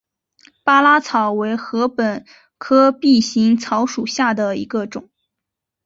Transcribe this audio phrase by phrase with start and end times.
[0.63, 2.25] 巴拉草为禾本
[2.57, 5.07] 科臂形草属下的一个种。